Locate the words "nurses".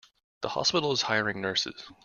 1.41-1.87